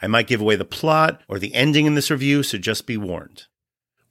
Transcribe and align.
I 0.00 0.06
might 0.08 0.26
give 0.26 0.40
away 0.42 0.56
the 0.56 0.64
plot 0.64 1.22
or 1.26 1.38
the 1.38 1.54
ending 1.54 1.86
in 1.86 1.94
this 1.94 2.10
review, 2.10 2.42
so 2.42 2.58
just 2.58 2.86
be 2.86 2.98
warned. 2.98 3.44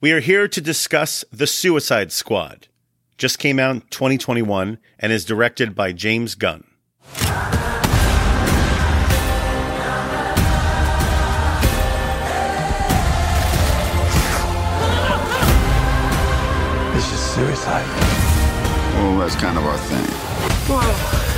We 0.00 0.10
are 0.12 0.20
here 0.20 0.48
to 0.48 0.60
discuss 0.60 1.24
The 1.30 1.46
Suicide 1.46 2.10
Squad. 2.10 2.66
Just 3.18 3.38
came 3.38 3.58
out 3.60 3.74
in 3.74 3.80
2021 3.82 4.78
and 4.98 5.12
is 5.12 5.24
directed 5.24 5.74
by 5.74 5.92
James 5.92 6.34
Gunn. 6.34 6.64
This 16.94 17.12
is 17.12 17.20
suicide. 17.20 17.86
Well, 18.96 19.18
that's 19.18 19.36
kind 19.36 19.56
of 19.56 19.64
our 19.64 19.78
thing. 19.78 21.35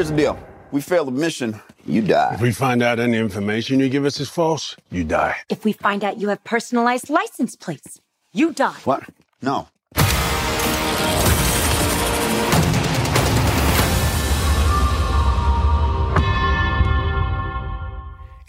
Here's 0.00 0.08
the 0.08 0.16
deal. 0.16 0.38
We 0.70 0.80
fail 0.80 1.04
the 1.04 1.10
mission, 1.10 1.60
you 1.84 2.00
die. 2.00 2.32
If 2.32 2.40
we 2.40 2.52
find 2.52 2.82
out 2.82 2.98
any 2.98 3.18
information 3.18 3.80
you 3.80 3.90
give 3.90 4.06
us 4.06 4.18
is 4.18 4.30
false, 4.30 4.74
you 4.90 5.04
die. 5.04 5.36
If 5.50 5.62
we 5.62 5.74
find 5.74 6.02
out 6.02 6.16
you 6.18 6.30
have 6.30 6.42
personalized 6.42 7.10
license 7.10 7.54
plates, 7.54 8.00
you 8.32 8.54
die. 8.54 8.78
What? 8.84 9.04
No. 9.42 9.68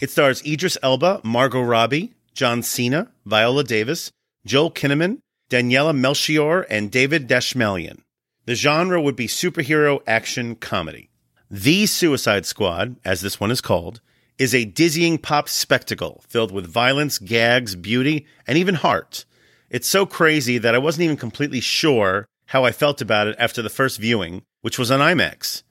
It 0.00 0.10
stars 0.10 0.42
Idris 0.46 0.78
Elba, 0.82 1.20
Margot 1.22 1.60
Robbie, 1.60 2.14
John 2.32 2.62
Cena, 2.62 3.10
Viola 3.26 3.64
Davis, 3.64 4.10
Joel 4.46 4.70
Kinnaman, 4.70 5.18
Daniela 5.50 5.94
Melchior, 5.94 6.62
and 6.70 6.90
David 6.90 7.28
Dastmalchian. 7.28 7.98
The 8.46 8.54
genre 8.54 9.02
would 9.02 9.16
be 9.16 9.26
superhero 9.26 10.00
action 10.06 10.54
comedy. 10.54 11.10
The 11.54 11.84
Suicide 11.84 12.46
Squad, 12.46 12.96
as 13.04 13.20
this 13.20 13.38
one 13.38 13.50
is 13.50 13.60
called, 13.60 14.00
is 14.38 14.54
a 14.54 14.64
dizzying 14.64 15.18
pop 15.18 15.50
spectacle 15.50 16.24
filled 16.26 16.50
with 16.50 16.66
violence, 16.66 17.18
gags, 17.18 17.76
beauty, 17.76 18.26
and 18.46 18.56
even 18.56 18.76
heart. 18.76 19.26
It's 19.68 19.86
so 19.86 20.06
crazy 20.06 20.56
that 20.56 20.74
I 20.74 20.78
wasn't 20.78 21.04
even 21.04 21.18
completely 21.18 21.60
sure 21.60 22.24
how 22.46 22.64
I 22.64 22.72
felt 22.72 23.02
about 23.02 23.26
it 23.26 23.36
after 23.38 23.60
the 23.60 23.68
first 23.68 24.00
viewing, 24.00 24.44
which 24.62 24.78
was 24.78 24.90
on 24.90 25.00
IMAX. 25.00 25.62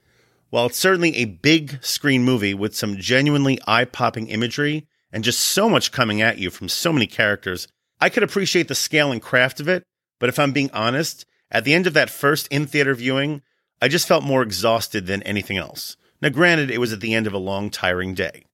While 0.51 0.67
it's 0.67 0.77
certainly 0.77 1.15
a 1.15 1.25
big 1.25 1.83
screen 1.83 2.23
movie 2.23 2.53
with 2.53 2.75
some 2.75 2.97
genuinely 2.97 3.57
eye 3.65 3.85
popping 3.85 4.27
imagery 4.27 4.85
and 5.11 5.23
just 5.23 5.39
so 5.39 5.67
much 5.67 5.91
coming 5.91 6.21
at 6.21 6.37
you 6.37 6.51
from 6.51 6.69
so 6.69 6.93
many 6.93 7.07
characters, 7.07 7.67
I 7.99 8.09
could 8.09 8.21
appreciate 8.21 8.67
the 8.67 8.75
scale 8.75 9.11
and 9.11 9.19
craft 9.19 9.59
of 9.59 9.67
it. 9.67 9.81
But 10.19 10.29
if 10.29 10.37
I'm 10.37 10.51
being 10.51 10.69
honest, 10.73 11.25
at 11.49 11.63
the 11.63 11.73
end 11.73 11.87
of 11.87 11.95
that 11.95 12.11
first 12.11 12.47
in 12.49 12.67
theater 12.67 12.93
viewing, 12.93 13.41
I 13.81 13.87
just 13.87 14.07
felt 14.07 14.23
more 14.23 14.43
exhausted 14.43 15.07
than 15.07 15.23
anything 15.23 15.57
else. 15.57 15.97
Now, 16.21 16.29
granted, 16.29 16.69
it 16.69 16.77
was 16.77 16.93
at 16.93 16.99
the 17.01 17.15
end 17.15 17.25
of 17.25 17.33
a 17.33 17.39
long, 17.39 17.71
tiring 17.71 18.13
day. 18.13 18.45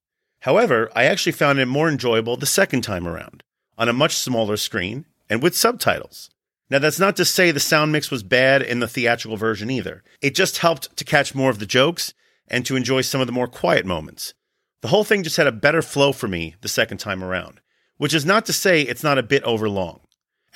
However, 0.42 0.90
I 0.96 1.04
actually 1.04 1.34
found 1.34 1.60
it 1.60 1.66
more 1.66 1.90
enjoyable 1.90 2.38
the 2.38 2.46
second 2.46 2.82
time 2.82 3.06
around, 3.06 3.44
on 3.78 3.90
a 3.90 3.94
much 3.94 4.16
smaller 4.16 4.56
screen 4.56 5.06
and 5.30 5.44
with 5.44 5.56
subtitles. 5.56 6.30
Now, 6.70 6.80
that's 6.80 7.00
not 7.00 7.18
to 7.18 7.26
say 7.26 7.52
the 7.52 7.60
sound 7.60 7.92
mix 7.92 8.10
was 8.10 8.24
bad 8.24 8.62
in 8.62 8.80
the 8.80 8.88
theatrical 8.88 9.36
version 9.36 9.70
either. 9.70 10.04
It 10.22 10.36
just 10.36 10.60
helped 10.60 10.96
to 10.96 11.04
catch 11.04 11.36
more 11.36 11.50
of 11.50 11.60
the 11.60 11.66
jokes 11.66 12.14
and 12.48 12.66
to 12.66 12.76
enjoy 12.76 13.02
some 13.02 13.20
of 13.20 13.28
the 13.28 13.34
more 13.34 13.48
quiet 13.48 13.86
moments. 13.86 14.34
The 14.82 14.90
whole 14.90 15.04
thing 15.04 15.24
just 15.24 15.38
had 15.38 15.48
a 15.48 15.52
better 15.52 15.82
flow 15.82 16.14
for 16.14 16.28
me 16.28 16.56
the 16.62 16.68
second 16.70 17.00
time 17.00 17.24
around, 17.24 17.60
which 17.98 18.14
is 18.14 18.26
not 18.26 18.46
to 18.46 18.54
say 18.54 18.82
it's 18.82 19.04
not 19.04 19.18
a 19.18 19.24
bit 19.24 19.44
overlong. 19.44 20.00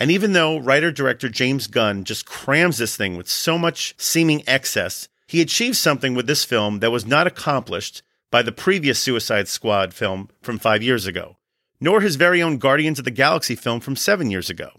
And 0.02 0.10
even 0.10 0.34
though 0.34 0.58
writer 0.58 0.92
director 0.92 1.30
James 1.30 1.68
Gunn 1.68 2.06
just 2.06 2.26
crams 2.26 2.80
this 2.80 2.96
thing 2.96 3.18
with 3.18 3.30
so 3.30 3.56
much 3.56 3.94
seeming 4.00 4.42
excess, 4.48 5.08
he 5.28 5.42
achieved 5.42 5.76
something 5.76 6.16
with 6.16 6.26
this 6.26 6.44
film 6.44 6.80
that 6.80 6.90
was 6.90 7.06
not 7.06 7.28
accomplished 7.28 8.02
by 8.32 8.42
the 8.42 8.52
previous 8.52 8.98
Suicide 8.98 9.48
Squad 9.48 9.94
film 9.94 10.30
from 10.42 10.58
five 10.58 10.82
years 10.82 11.06
ago, 11.06 11.38
nor 11.80 12.02
his 12.02 12.16
very 12.16 12.42
own 12.42 12.58
Guardians 12.58 12.98
of 12.98 13.06
the 13.06 13.12
Galaxy 13.12 13.54
film 13.54 13.80
from 13.80 13.96
seven 13.96 14.32
years 14.32 14.50
ago. 14.50 14.72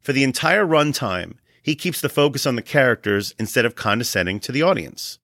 For 0.00 0.14
the 0.14 0.24
entire 0.24 0.64
runtime, 0.64 1.34
he 1.62 1.74
keeps 1.74 2.00
the 2.00 2.08
focus 2.08 2.46
on 2.46 2.56
the 2.56 2.62
characters 2.62 3.34
instead 3.38 3.66
of 3.66 3.74
condescending 3.74 4.40
to 4.40 4.52
the 4.52 4.62
audience. 4.62 5.18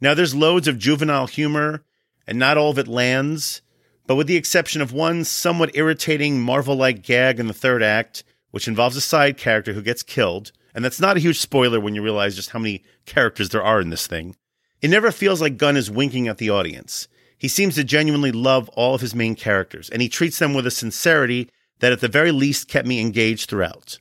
Now, 0.00 0.14
there's 0.14 0.36
loads 0.36 0.68
of 0.68 0.78
juvenile 0.78 1.26
humor, 1.26 1.82
and 2.28 2.38
not 2.38 2.56
all 2.56 2.70
of 2.70 2.78
it 2.78 2.86
lands, 2.86 3.60
but 4.06 4.14
with 4.14 4.28
the 4.28 4.36
exception 4.36 4.80
of 4.80 4.92
one 4.92 5.24
somewhat 5.24 5.74
irritating 5.74 6.40
Marvel 6.40 6.76
like 6.76 7.02
gag 7.02 7.40
in 7.40 7.48
the 7.48 7.52
third 7.52 7.82
act, 7.82 8.22
which 8.50 8.68
involves 8.68 8.96
a 8.96 9.00
side 9.00 9.36
character 9.36 9.72
who 9.72 9.82
gets 9.82 10.02
killed, 10.02 10.52
and 10.74 10.84
that's 10.84 11.00
not 11.00 11.16
a 11.16 11.20
huge 11.20 11.40
spoiler 11.40 11.80
when 11.80 11.94
you 11.94 12.02
realize 12.02 12.36
just 12.36 12.50
how 12.50 12.58
many 12.58 12.84
characters 13.06 13.48
there 13.50 13.62
are 13.62 13.80
in 13.80 13.90
this 13.90 14.06
thing. 14.06 14.36
It 14.80 14.88
never 14.88 15.10
feels 15.10 15.40
like 15.40 15.56
Gunn 15.56 15.76
is 15.76 15.90
winking 15.90 16.28
at 16.28 16.38
the 16.38 16.50
audience. 16.50 17.08
He 17.36 17.48
seems 17.48 17.74
to 17.74 17.84
genuinely 17.84 18.32
love 18.32 18.68
all 18.70 18.94
of 18.94 19.00
his 19.00 19.14
main 19.14 19.34
characters, 19.34 19.90
and 19.90 20.02
he 20.02 20.08
treats 20.08 20.38
them 20.38 20.54
with 20.54 20.66
a 20.66 20.70
sincerity 20.70 21.50
that 21.80 21.92
at 21.92 22.00
the 22.00 22.08
very 22.08 22.32
least 22.32 22.68
kept 22.68 22.86
me 22.86 23.00
engaged 23.00 23.48
throughout. 23.48 23.98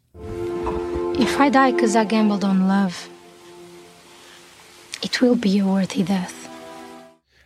If 1.19 1.39
I 1.39 1.49
die 1.49 1.71
because 1.71 1.95
I 1.95 2.03
gambled 2.03 2.43
on 2.43 2.67
love, 2.67 3.09
it 5.01 5.21
will 5.21 5.35
be 5.35 5.59
a 5.59 5.65
worthy 5.65 6.03
death. 6.03 6.47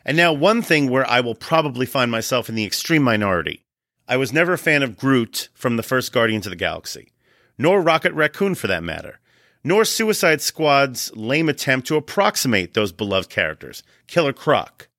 And 0.03 0.17
now, 0.17 0.33
one 0.33 0.61
thing 0.61 0.89
where 0.89 1.09
I 1.09 1.19
will 1.19 1.35
probably 1.35 1.85
find 1.85 2.09
myself 2.09 2.49
in 2.49 2.55
the 2.55 2.65
extreme 2.65 3.03
minority. 3.03 3.63
I 4.11 4.17
was 4.17 4.33
never 4.33 4.51
a 4.51 4.57
fan 4.57 4.83
of 4.83 4.97
Groot 4.97 5.47
from 5.53 5.77
the 5.77 5.83
first 5.83 6.11
Guardians 6.11 6.45
of 6.45 6.49
the 6.49 6.57
Galaxy, 6.57 7.13
nor 7.57 7.81
Rocket 7.81 8.11
Raccoon 8.11 8.55
for 8.55 8.67
that 8.67 8.83
matter, 8.83 9.21
nor 9.63 9.85
Suicide 9.85 10.41
Squad's 10.41 11.15
lame 11.15 11.47
attempt 11.47 11.87
to 11.87 11.95
approximate 11.95 12.73
those 12.73 12.91
beloved 12.91 13.29
characters, 13.29 13.83
Killer 14.07 14.33
Croc. 14.33 14.89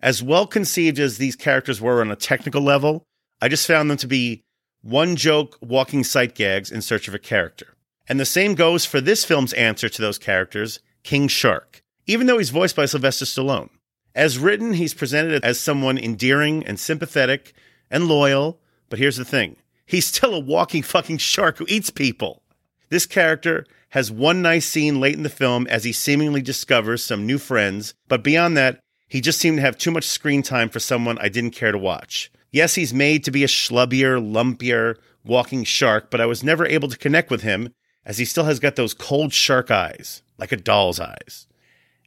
As 0.00 0.22
well 0.22 0.46
conceived 0.46 0.98
as 0.98 1.18
these 1.18 1.36
characters 1.36 1.82
were 1.82 2.00
on 2.00 2.10
a 2.10 2.16
technical 2.16 2.62
level, 2.62 3.04
I 3.42 3.48
just 3.48 3.66
found 3.66 3.90
them 3.90 3.98
to 3.98 4.06
be 4.06 4.40
one 4.80 5.16
joke 5.16 5.58
walking 5.60 6.02
sight 6.02 6.34
gags 6.34 6.72
in 6.72 6.80
search 6.80 7.08
of 7.08 7.14
a 7.14 7.18
character. 7.18 7.74
And 8.08 8.18
the 8.18 8.24
same 8.24 8.54
goes 8.54 8.86
for 8.86 9.02
this 9.02 9.22
film's 9.22 9.52
answer 9.52 9.90
to 9.90 10.00
those 10.00 10.16
characters, 10.16 10.80
King 11.02 11.28
Shark, 11.28 11.82
even 12.06 12.26
though 12.26 12.38
he's 12.38 12.48
voiced 12.48 12.76
by 12.76 12.86
Sylvester 12.86 13.26
Stallone. 13.26 13.68
As 14.14 14.38
written, 14.38 14.72
he's 14.72 14.94
presented 14.94 15.44
as 15.44 15.60
someone 15.60 15.98
endearing 15.98 16.64
and 16.64 16.80
sympathetic 16.80 17.52
and 17.90 18.08
loyal, 18.08 18.58
but 18.92 18.98
here's 18.98 19.16
the 19.16 19.24
thing 19.24 19.56
he's 19.86 20.04
still 20.04 20.34
a 20.34 20.38
walking 20.38 20.82
fucking 20.82 21.16
shark 21.16 21.56
who 21.56 21.64
eats 21.66 21.88
people. 21.88 22.42
This 22.90 23.06
character 23.06 23.64
has 23.88 24.10
one 24.10 24.42
nice 24.42 24.66
scene 24.66 25.00
late 25.00 25.14
in 25.14 25.22
the 25.22 25.30
film 25.30 25.66
as 25.68 25.84
he 25.84 25.94
seemingly 25.94 26.42
discovers 26.42 27.02
some 27.02 27.24
new 27.24 27.38
friends, 27.38 27.94
but 28.06 28.22
beyond 28.22 28.54
that, 28.58 28.80
he 29.08 29.22
just 29.22 29.38
seemed 29.38 29.56
to 29.56 29.62
have 29.62 29.78
too 29.78 29.90
much 29.90 30.04
screen 30.04 30.42
time 30.42 30.68
for 30.68 30.78
someone 30.78 31.16
I 31.16 31.30
didn't 31.30 31.52
care 31.52 31.72
to 31.72 31.78
watch. 31.78 32.30
Yes, 32.50 32.74
he's 32.74 32.92
made 32.92 33.24
to 33.24 33.30
be 33.30 33.44
a 33.44 33.46
schlubbier, 33.46 34.20
lumpier, 34.20 34.96
walking 35.24 35.64
shark, 35.64 36.10
but 36.10 36.20
I 36.20 36.26
was 36.26 36.44
never 36.44 36.66
able 36.66 36.88
to 36.90 36.98
connect 36.98 37.30
with 37.30 37.40
him 37.40 37.72
as 38.04 38.18
he 38.18 38.26
still 38.26 38.44
has 38.44 38.60
got 38.60 38.76
those 38.76 38.92
cold 38.92 39.32
shark 39.32 39.70
eyes, 39.70 40.22
like 40.36 40.52
a 40.52 40.56
doll's 40.58 41.00
eyes. 41.00 41.46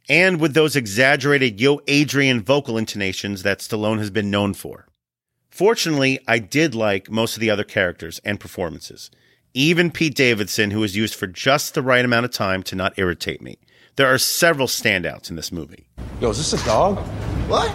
And 0.07 0.39
with 0.39 0.53
those 0.53 0.75
exaggerated 0.75 1.59
Yo 1.59 1.81
Adrian 1.87 2.43
vocal 2.43 2.77
intonations 2.77 3.41
that 3.41 3.57
Stallone 3.57 3.97
has 3.97 4.11
been 4.11 4.29
known 4.29 4.53
for. 4.53 4.85
Fortunately, 5.55 6.19
I 6.27 6.39
did 6.39 6.75
like 6.75 7.09
most 7.09 7.37
of 7.37 7.39
the 7.39 7.49
other 7.49 7.63
characters 7.63 8.19
and 8.25 8.41
performances. 8.41 9.09
Even 9.53 9.89
Pete 9.89 10.13
Davidson, 10.13 10.71
who 10.71 10.81
was 10.81 10.97
used 10.97 11.15
for 11.15 11.27
just 11.27 11.75
the 11.75 11.81
right 11.81 12.03
amount 12.03 12.25
of 12.25 12.31
time 12.31 12.61
to 12.63 12.75
not 12.75 12.99
irritate 12.99 13.41
me. 13.41 13.57
There 13.95 14.05
are 14.05 14.17
several 14.17 14.67
standouts 14.67 15.29
in 15.29 15.37
this 15.37 15.53
movie. 15.53 15.87
Yo, 16.19 16.31
is 16.31 16.39
this 16.39 16.61
a 16.61 16.65
dog? 16.65 16.97
What? 17.47 17.73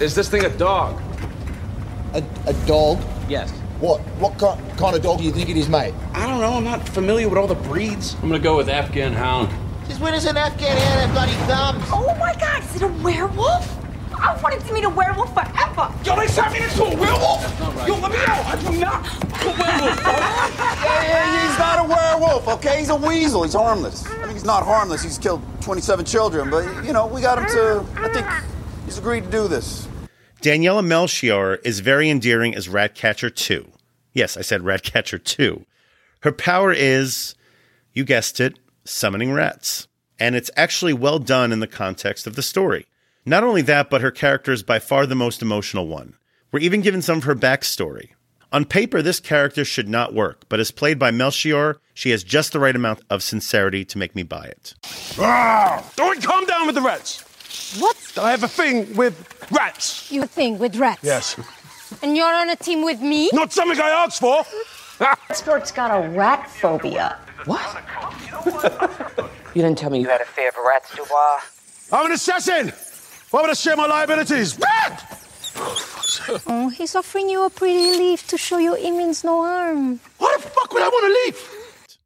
Is 0.00 0.16
this 0.16 0.28
thing 0.28 0.44
a 0.44 0.48
dog? 0.48 1.00
A, 2.12 2.24
a 2.48 2.54
dog? 2.66 3.00
Yes. 3.28 3.52
What? 3.78 4.00
What 4.18 4.36
kind, 4.36 4.60
kind 4.76 4.96
of 4.96 5.02
dog 5.04 5.18
do 5.18 5.24
you 5.24 5.30
think 5.30 5.48
it 5.48 5.56
is, 5.56 5.68
mate? 5.68 5.94
I 6.12 6.26
don't 6.26 6.40
know. 6.40 6.54
I'm 6.54 6.64
not 6.64 6.88
familiar 6.88 7.28
with 7.28 7.38
all 7.38 7.46
the 7.46 7.54
breeds. 7.54 8.14
I'm 8.14 8.22
gonna 8.22 8.40
go 8.40 8.56
with 8.56 8.68
Afghan 8.68 9.12
Hound. 9.12 9.48
Since 9.86 10.00
when 10.00 10.12
is 10.12 10.24
an 10.24 10.36
Afghan 10.36 10.76
hound 10.76 11.00
have 11.02 11.12
bloody 11.12 11.34
thumbs? 11.46 11.84
Oh 11.92 12.16
my 12.18 12.34
god, 12.34 12.64
is 12.64 12.74
it 12.74 12.82
a 12.82 12.88
werewolf? 12.88 13.81
I 14.14 14.38
wanted 14.42 14.60
to 14.66 14.72
meet 14.72 14.84
a 14.84 14.88
werewolf 14.88 15.32
forever. 15.34 15.92
Yo, 16.04 16.16
they 16.16 16.26
turned 16.26 16.52
me 16.52 16.62
into 16.62 16.84
a 16.84 16.96
werewolf? 16.96 17.60
Yo, 17.86 17.94
let 17.96 18.10
me 18.12 18.18
out. 18.18 18.46
I 18.46 18.56
do 18.60 18.78
not 18.78 19.06
a 19.42 19.46
werewolf, 19.46 20.02
bro. 20.02 20.12
Yeah, 20.12 21.08
yeah, 21.08 21.48
he's 21.48 21.58
not 21.58 21.78
a 21.78 21.88
werewolf, 21.88 22.48
okay? 22.48 22.78
He's 22.78 22.90
a 22.90 22.96
weasel. 22.96 23.42
He's 23.42 23.54
harmless. 23.54 24.06
I 24.06 24.26
mean, 24.26 24.32
he's 24.32 24.44
not 24.44 24.64
harmless. 24.64 25.02
He's 25.02 25.18
killed 25.18 25.42
27 25.60 26.04
children, 26.04 26.50
but, 26.50 26.84
you 26.84 26.92
know, 26.92 27.06
we 27.06 27.20
got 27.20 27.38
him 27.38 27.46
to. 27.46 27.86
I 28.00 28.08
think 28.08 28.26
he's 28.84 28.98
agreed 28.98 29.24
to 29.24 29.30
do 29.30 29.48
this. 29.48 29.88
Daniela 30.40 30.84
Melchior 30.84 31.56
is 31.64 31.80
very 31.80 32.10
endearing 32.10 32.54
as 32.54 32.68
Ratcatcher 32.68 33.30
2. 33.30 33.70
Yes, 34.12 34.36
I 34.36 34.42
said 34.42 34.62
Ratcatcher 34.62 35.18
2. 35.18 35.64
Her 36.20 36.32
power 36.32 36.72
is, 36.72 37.34
you 37.92 38.04
guessed 38.04 38.40
it, 38.40 38.58
summoning 38.84 39.32
rats. 39.32 39.86
And 40.18 40.34
it's 40.34 40.50
actually 40.56 40.92
well 40.92 41.18
done 41.18 41.52
in 41.52 41.60
the 41.60 41.66
context 41.66 42.26
of 42.26 42.36
the 42.36 42.42
story. 42.42 42.86
Not 43.24 43.44
only 43.44 43.62
that, 43.62 43.88
but 43.88 44.00
her 44.00 44.10
character 44.10 44.50
is 44.50 44.64
by 44.64 44.80
far 44.80 45.06
the 45.06 45.14
most 45.14 45.42
emotional 45.42 45.86
one. 45.86 46.14
We're 46.50 46.58
even 46.58 46.80
given 46.80 47.02
some 47.02 47.18
of 47.18 47.24
her 47.24 47.36
backstory. 47.36 48.10
On 48.52 48.64
paper, 48.64 49.00
this 49.00 49.20
character 49.20 49.64
should 49.64 49.88
not 49.88 50.12
work, 50.12 50.44
but 50.48 50.58
as 50.58 50.72
played 50.72 50.98
by 50.98 51.12
Melchior, 51.12 51.78
she 51.94 52.10
has 52.10 52.24
just 52.24 52.52
the 52.52 52.58
right 52.58 52.74
amount 52.74 53.00
of 53.08 53.22
sincerity 53.22 53.84
to 53.84 53.96
make 53.96 54.16
me 54.16 54.24
buy 54.24 54.46
it. 54.46 54.74
Ah! 55.18 55.88
Don't 55.94 56.22
calm 56.22 56.44
down 56.46 56.66
with 56.66 56.74
the 56.74 56.82
rats. 56.82 57.22
What? 57.80 57.96
I 58.20 58.32
have 58.32 58.42
a 58.42 58.48
thing 58.48 58.94
with 58.96 59.14
rats. 59.52 60.10
You 60.10 60.24
a 60.24 60.26
thing 60.26 60.58
with 60.58 60.76
rats? 60.76 61.04
Yes. 61.04 61.38
And 62.02 62.16
you're 62.16 62.34
on 62.34 62.50
a 62.50 62.56
team 62.56 62.82
with 62.84 63.00
me? 63.00 63.30
Not 63.32 63.52
something 63.52 63.80
I 63.80 63.88
asked 63.88 64.20
for. 64.20 64.44
Sport's 65.34 65.70
got 65.70 66.04
a 66.04 66.08
rat 66.10 66.50
phobia. 66.50 67.18
What? 67.44 67.82
you 69.54 69.62
didn't 69.62 69.78
tell 69.78 69.90
me 69.90 70.00
you 70.00 70.08
had 70.08 70.20
a 70.20 70.24
fear 70.24 70.48
of 70.48 70.56
rats, 70.66 70.94
Dubois. 70.94 71.40
I'm 71.92 72.06
an 72.06 72.12
assassin. 72.12 72.72
Why 73.32 73.40
would 73.40 73.50
I 73.50 73.54
share 73.54 73.76
my 73.76 73.86
liabilities? 73.86 74.58
What? 74.58 75.04
Oh, 76.46 76.68
he's 76.68 76.94
offering 76.94 77.30
you 77.30 77.46
a 77.46 77.50
pretty 77.50 77.96
leaf 77.96 78.26
to 78.28 78.36
show 78.36 78.58
you 78.58 78.74
he 78.74 78.90
means 78.90 79.24
no 79.24 79.42
harm. 79.42 80.00
Why 80.18 80.36
the 80.36 80.42
fuck 80.42 80.70
would 80.70 80.82
I 80.82 80.88
want 80.88 81.06
a 81.06 81.26
leaf? 81.26 81.98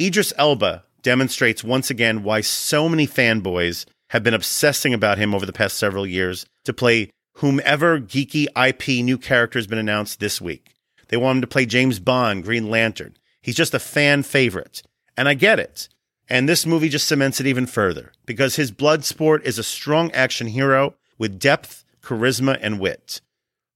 Idris 0.00 0.32
Elba 0.38 0.84
demonstrates 1.02 1.64
once 1.64 1.90
again 1.90 2.22
why 2.22 2.42
so 2.42 2.88
many 2.88 3.08
fanboys 3.08 3.86
have 4.10 4.22
been 4.22 4.34
obsessing 4.34 4.94
about 4.94 5.18
him 5.18 5.34
over 5.34 5.44
the 5.44 5.52
past 5.52 5.76
several 5.76 6.06
years 6.06 6.46
to 6.64 6.72
play 6.72 7.10
whomever 7.34 7.98
geeky 7.98 8.46
IP 8.56 9.04
new 9.04 9.18
character 9.18 9.58
has 9.58 9.66
been 9.66 9.78
announced 9.78 10.20
this 10.20 10.40
week. 10.40 10.74
They 11.08 11.16
want 11.16 11.38
him 11.38 11.40
to 11.40 11.48
play 11.48 11.66
James 11.66 11.98
Bond, 11.98 12.44
Green 12.44 12.70
Lantern. 12.70 13.16
He's 13.42 13.56
just 13.56 13.74
a 13.74 13.80
fan 13.80 14.22
favorite. 14.22 14.82
And 15.16 15.28
I 15.28 15.34
get 15.34 15.58
it. 15.58 15.88
And 16.28 16.48
this 16.48 16.66
movie 16.66 16.88
just 16.88 17.08
cements 17.08 17.40
it 17.40 17.46
even 17.46 17.66
further 17.66 18.12
because 18.26 18.56
his 18.56 18.70
Bloodsport 18.70 19.42
is 19.44 19.58
a 19.58 19.62
strong 19.62 20.10
action 20.12 20.48
hero 20.48 20.94
with 21.16 21.38
depth, 21.38 21.84
charisma, 22.02 22.58
and 22.60 22.78
wit. 22.78 23.20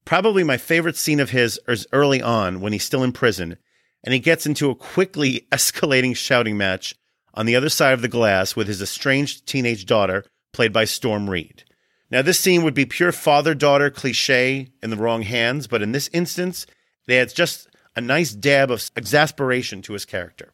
Probably 0.05 0.45
my 0.45 0.59
favorite 0.59 0.97
scene 0.97 1.21
of 1.21 1.31
his 1.31 1.59
is 1.67 1.87
early 1.93 2.21
on 2.21 2.61
when 2.61 2.73
he's 2.73 2.85
still 2.85 3.03
in 3.03 3.13
prison 3.13 3.57
and 4.05 4.13
he 4.13 4.19
gets 4.19 4.47
into 4.47 4.71
a 4.71 4.75
quickly 4.75 5.47
escalating 5.53 6.17
shouting 6.17 6.57
match 6.57 6.95
on 7.35 7.47
the 7.47 7.57
other 7.57 7.69
side 7.69 7.95
of 7.95 8.03
the 8.03 8.09
glass 8.09 8.55
with 8.55 8.67
his 8.67 8.83
estranged 8.83 9.47
teenage 9.47 9.87
daughter, 9.87 10.25
played 10.53 10.73
by 10.73 10.85
Storm 10.85 11.31
Reed. 11.31 11.65
Now, 12.11 12.21
this 12.21 12.39
scene 12.39 12.63
would 12.63 12.75
be 12.75 12.85
pure 12.85 13.13
father 13.13 13.55
daughter 13.55 13.89
cliche 13.89 14.69
in 14.83 14.91
the 14.91 14.97
wrong 14.97 15.23
hands, 15.23 15.67
but 15.67 15.81
in 15.81 15.93
this 15.93 16.11
instance, 16.13 16.67
they 17.07 17.17
had 17.17 17.35
just 17.35 17.69
a 17.97 18.03
nice 18.03 18.33
dab 18.33 18.71
of 18.71 18.91
exasperation 18.97 19.81
to 19.83 19.95
his 19.95 20.05
character. 20.05 20.53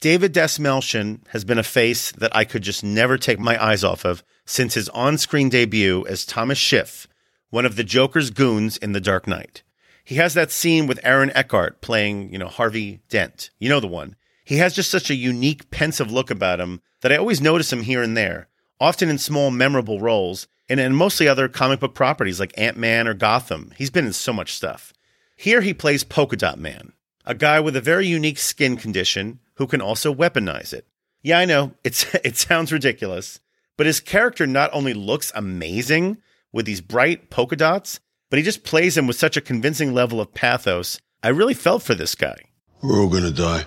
David 0.00 0.32
Dastmalchian 0.32 1.26
has 1.28 1.44
been 1.44 1.58
a 1.58 1.62
face 1.62 2.12
that 2.12 2.34
I 2.34 2.44
could 2.44 2.62
just 2.62 2.84
never 2.84 3.18
take 3.18 3.38
my 3.38 3.62
eyes 3.62 3.82
off 3.82 4.04
of 4.04 4.22
since 4.46 4.74
his 4.74 4.88
on 4.90 5.18
screen 5.18 5.48
debut 5.48 6.06
as 6.06 6.24
Thomas 6.24 6.58
Schiff, 6.58 7.08
one 7.50 7.66
of 7.66 7.76
the 7.76 7.84
Joker's 7.84 8.30
goons 8.30 8.76
in 8.76 8.92
The 8.92 9.00
Dark 9.00 9.26
Knight. 9.26 9.62
He 10.04 10.14
has 10.14 10.34
that 10.34 10.50
scene 10.50 10.86
with 10.86 11.00
Aaron 11.02 11.32
Eckhart 11.34 11.80
playing, 11.80 12.32
you 12.32 12.38
know, 12.38 12.48
Harvey 12.48 13.00
Dent. 13.08 13.50
You 13.58 13.68
know 13.68 13.80
the 13.80 13.86
one. 13.86 14.16
He 14.44 14.56
has 14.56 14.74
just 14.74 14.90
such 14.90 15.10
a 15.10 15.14
unique, 15.14 15.70
pensive 15.70 16.10
look 16.10 16.30
about 16.30 16.60
him 16.60 16.80
that 17.02 17.12
I 17.12 17.16
always 17.16 17.40
notice 17.40 17.72
him 17.72 17.82
here 17.82 18.02
and 18.02 18.16
there, 18.16 18.48
often 18.80 19.08
in 19.08 19.18
small, 19.18 19.50
memorable 19.50 20.00
roles, 20.00 20.48
and 20.68 20.80
in 20.80 20.94
mostly 20.94 21.28
other 21.28 21.48
comic 21.48 21.80
book 21.80 21.94
properties 21.94 22.40
like 22.40 22.56
Ant 22.56 22.76
Man 22.76 23.08
or 23.08 23.14
Gotham. 23.14 23.72
He's 23.76 23.90
been 23.90 24.06
in 24.06 24.12
so 24.12 24.32
much 24.32 24.54
stuff. 24.54 24.92
Here 25.36 25.60
he 25.60 25.74
plays 25.74 26.04
Polka 26.04 26.36
Dot 26.36 26.58
Man, 26.58 26.92
a 27.26 27.34
guy 27.34 27.60
with 27.60 27.76
a 27.76 27.80
very 27.80 28.06
unique 28.06 28.38
skin 28.38 28.76
condition 28.76 29.40
who 29.58 29.66
can 29.66 29.80
also 29.80 30.14
weaponize 30.14 30.72
it. 30.72 30.86
Yeah, 31.22 31.38
I 31.38 31.44
know, 31.44 31.72
it's, 31.84 32.14
it 32.24 32.36
sounds 32.36 32.72
ridiculous, 32.72 33.40
but 33.76 33.86
his 33.86 34.00
character 34.00 34.46
not 34.46 34.70
only 34.72 34.94
looks 34.94 35.30
amazing 35.34 36.18
with 36.52 36.64
these 36.66 36.80
bright 36.80 37.30
polka 37.30 37.56
dots, 37.56 38.00
but 38.30 38.38
he 38.38 38.42
just 38.44 38.64
plays 38.64 38.96
him 38.96 39.06
with 39.06 39.16
such 39.16 39.36
a 39.36 39.42
convincing 39.42 39.94
level 39.94 40.20
of 40.20 40.34
pathos. 40.34 40.98
I 41.22 41.28
really 41.28 41.54
felt 41.54 41.82
for 41.82 41.94
this 41.94 42.14
guy. 42.14 42.36
We're 42.82 43.00
all 43.00 43.08
gonna 43.08 43.30
die. 43.30 43.66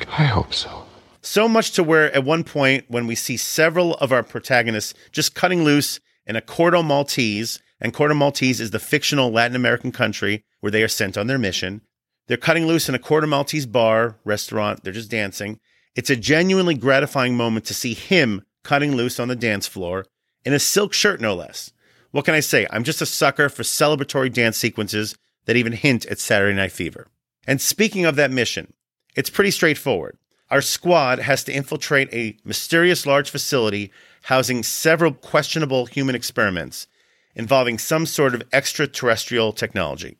I 0.00 0.24
hope 0.24 0.54
so. 0.54 0.86
So 1.20 1.48
much 1.48 1.72
to 1.72 1.82
where 1.82 2.14
at 2.14 2.24
one 2.24 2.44
point, 2.44 2.84
when 2.88 3.06
we 3.06 3.14
see 3.14 3.36
several 3.36 3.94
of 3.94 4.12
our 4.12 4.22
protagonists 4.22 4.94
just 5.12 5.34
cutting 5.34 5.64
loose 5.64 6.00
in 6.26 6.36
a 6.36 6.40
Corto 6.40 6.84
Maltese, 6.84 7.60
and 7.80 7.94
Corto 7.94 8.16
Maltese 8.16 8.60
is 8.60 8.70
the 8.70 8.78
fictional 8.78 9.30
Latin 9.30 9.56
American 9.56 9.92
country 9.92 10.44
where 10.60 10.70
they 10.70 10.82
are 10.82 10.88
sent 10.88 11.16
on 11.18 11.26
their 11.26 11.38
mission. 11.38 11.82
They're 12.26 12.36
cutting 12.36 12.66
loose 12.66 12.88
in 12.88 12.94
a 12.94 12.98
Corto 12.98 13.28
Maltese 13.28 13.66
bar, 13.66 14.16
restaurant, 14.24 14.82
they're 14.82 14.92
just 14.92 15.10
dancing. 15.10 15.60
It's 15.94 16.10
a 16.10 16.16
genuinely 16.16 16.74
gratifying 16.74 17.36
moment 17.36 17.66
to 17.66 17.74
see 17.74 17.94
him 17.94 18.42
cutting 18.62 18.96
loose 18.96 19.20
on 19.20 19.28
the 19.28 19.36
dance 19.36 19.66
floor 19.66 20.06
in 20.44 20.52
a 20.52 20.58
silk 20.58 20.92
shirt, 20.92 21.20
no 21.20 21.34
less. 21.34 21.70
What 22.10 22.24
can 22.24 22.34
I 22.34 22.40
say? 22.40 22.66
I'm 22.70 22.84
just 22.84 23.02
a 23.02 23.06
sucker 23.06 23.48
for 23.48 23.62
celebratory 23.62 24.32
dance 24.32 24.56
sequences 24.56 25.16
that 25.46 25.56
even 25.56 25.72
hint 25.72 26.06
at 26.06 26.18
Saturday 26.18 26.56
Night 26.56 26.72
Fever. 26.72 27.08
And 27.46 27.60
speaking 27.60 28.04
of 28.04 28.16
that 28.16 28.30
mission, 28.30 28.72
it's 29.14 29.30
pretty 29.30 29.50
straightforward. 29.50 30.16
Our 30.50 30.60
squad 30.60 31.18
has 31.18 31.44
to 31.44 31.52
infiltrate 31.52 32.12
a 32.12 32.36
mysterious 32.44 33.06
large 33.06 33.30
facility 33.30 33.90
housing 34.22 34.62
several 34.62 35.12
questionable 35.12 35.86
human 35.86 36.14
experiments 36.14 36.86
involving 37.34 37.78
some 37.78 38.06
sort 38.06 38.34
of 38.34 38.42
extraterrestrial 38.52 39.52
technology. 39.52 40.16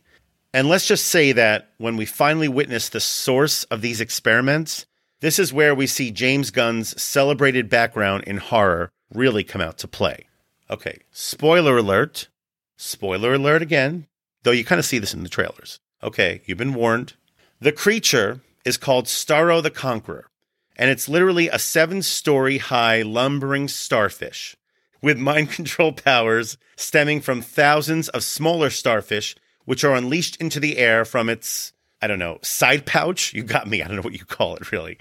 And 0.55 0.69
let's 0.69 0.87
just 0.87 1.09
say 1.09 1.33
that 1.33 1.71
when 1.79 1.97
we 1.97 2.07
finally 2.07 2.47
witness 2.47 2.89
the 2.89 3.01
source 3.01 3.65
of 3.65 3.81
these 3.81 4.01
experiments, 4.01 4.87
this 5.19 5.41
is 5.41 5.53
where 5.53 5.75
we 5.75 5.89
see 5.89 6.13
James 6.13 6.53
Gunn's 6.53 7.03
celebrated 7.03 7.69
background 7.69 8.23
in 8.23 8.37
horror 8.37 8.89
really 9.13 9.43
come 9.43 9.61
out 9.61 9.79
to 9.79 9.89
play. 9.89 10.29
Okay, 10.71 11.01
spoiler 11.11 11.79
alert. 11.79 12.29
Spoiler 12.77 13.35
alert 13.35 13.63
again, 13.63 14.07
though 14.45 14.53
you 14.53 14.65
kind 14.65 14.79
of 14.79 14.85
see 14.85 15.01
this 15.01 15.13
in 15.13 15.25
the 15.25 15.29
trailers. 15.29 15.81
Okay, 16.05 16.41
you've 16.47 16.59
been 16.59 16.75
warned. 16.75 17.15
The 17.61 17.73
creature 17.73 18.41
is 18.65 18.77
called 18.77 19.07
Starro 19.07 19.61
the 19.61 19.73
Conqueror, 19.73 20.31
and 20.77 20.89
it's 20.89 21.09
literally 21.09 21.49
a 21.49 21.59
seven 21.59 22.01
story 22.01 22.59
high 22.59 23.03
lumbering 23.03 23.67
starfish 23.67 24.55
with 25.03 25.19
mind 25.19 25.51
control 25.51 25.93
powers 25.93 26.59
stemming 26.77 27.23
from 27.23 27.43
thousands 27.43 28.09
of 28.11 28.23
smaller 28.23 28.71
starfish, 28.71 29.35
which 29.65 29.85
are 29.85 29.95
unleashed 29.95 30.37
into 30.41 30.61
the 30.61 30.79
air 30.79 31.05
from 31.05 31.29
its, 31.29 31.73
I 32.03 32.07
don't 32.07 32.19
know, 32.19 32.39
side 32.43 32.87
pouch. 32.87 33.33
You 33.33 33.43
got 33.43 33.69
me. 33.69 33.83
I 33.83 33.87
don't 33.87 33.97
know 33.97 34.03
what 34.03 34.19
you 34.19 34.25
call 34.25 34.57
it, 34.57 34.73
really. 34.73 34.99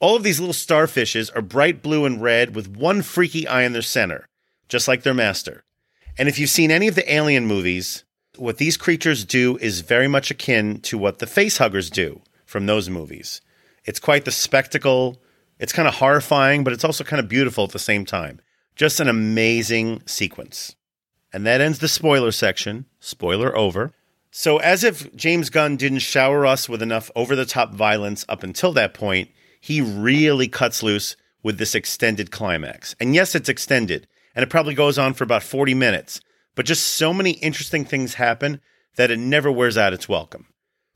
All 0.00 0.16
of 0.16 0.22
these 0.22 0.38
little 0.38 0.54
starfishes 0.54 1.34
are 1.34 1.42
bright 1.42 1.82
blue 1.82 2.04
and 2.04 2.22
red 2.22 2.54
with 2.54 2.76
one 2.76 3.02
freaky 3.02 3.48
eye 3.48 3.62
in 3.62 3.72
their 3.72 3.82
center, 3.82 4.28
just 4.68 4.86
like 4.86 5.02
their 5.02 5.14
master. 5.14 5.64
And 6.16 6.28
if 6.28 6.38
you've 6.38 6.50
seen 6.50 6.70
any 6.70 6.88
of 6.88 6.94
the 6.94 7.12
alien 7.12 7.46
movies, 7.46 8.04
what 8.36 8.58
these 8.58 8.76
creatures 8.76 9.24
do 9.24 9.56
is 9.58 9.80
very 9.80 10.08
much 10.08 10.30
akin 10.30 10.80
to 10.82 10.96
what 10.96 11.18
the 11.18 11.26
facehuggers 11.26 11.90
do 11.90 12.22
from 12.46 12.66
those 12.66 12.88
movies. 12.88 13.40
It's 13.84 14.00
quite 14.00 14.24
the 14.24 14.30
spectacle. 14.30 15.20
It's 15.58 15.72
kind 15.72 15.88
of 15.88 15.94
horrifying, 15.94 16.62
but 16.62 16.72
it's 16.72 16.84
also 16.84 17.04
kind 17.04 17.20
of 17.20 17.28
beautiful 17.28 17.64
at 17.64 17.70
the 17.70 17.78
same 17.78 18.04
time. 18.04 18.40
Just 18.76 19.00
an 19.00 19.08
amazing 19.08 20.02
sequence. 20.06 20.76
And 21.32 21.44
that 21.46 21.60
ends 21.60 21.80
the 21.80 21.88
spoiler 21.88 22.30
section. 22.30 22.86
Spoiler 23.00 23.56
over. 23.56 23.92
So, 24.30 24.58
as 24.58 24.84
if 24.84 25.14
James 25.16 25.50
Gunn 25.50 25.76
didn't 25.76 26.00
shower 26.00 26.44
us 26.44 26.68
with 26.68 26.82
enough 26.82 27.10
over 27.16 27.34
the 27.34 27.46
top 27.46 27.72
violence 27.72 28.24
up 28.28 28.42
until 28.42 28.72
that 28.74 28.94
point, 28.94 29.30
he 29.60 29.80
really 29.80 30.48
cuts 30.48 30.82
loose 30.82 31.16
with 31.42 31.58
this 31.58 31.74
extended 31.74 32.30
climax. 32.30 32.94
And 33.00 33.14
yes, 33.14 33.34
it's 33.34 33.48
extended, 33.48 34.06
and 34.34 34.42
it 34.42 34.50
probably 34.50 34.74
goes 34.74 34.98
on 34.98 35.14
for 35.14 35.24
about 35.24 35.42
40 35.42 35.74
minutes, 35.74 36.20
but 36.54 36.66
just 36.66 36.84
so 36.84 37.14
many 37.14 37.32
interesting 37.32 37.84
things 37.84 38.14
happen 38.14 38.60
that 38.96 39.10
it 39.10 39.18
never 39.18 39.50
wears 39.50 39.78
out 39.78 39.92
its 39.92 40.08
welcome. 40.08 40.46